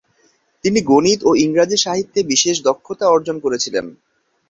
[0.63, 3.85] তিনি গণিত ও ইংরাজী সাহিত্যে বিশেষ দক্ষতা অর্জন করেছিলেন।